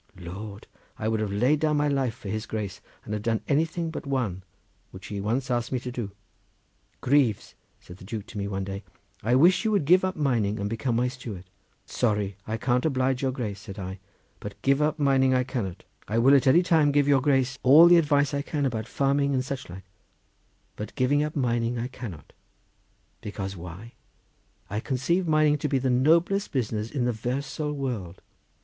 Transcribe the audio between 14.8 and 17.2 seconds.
up mining I cannot. I will at any time give